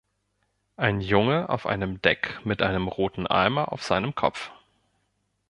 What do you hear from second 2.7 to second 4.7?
roten Eimer auf seinem Kopf.